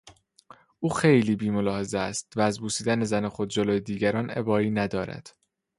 [0.79, 5.35] او خیلی بیملاحظه است و از بوسیدن زن خود جلو دیگران ابایی ندارد.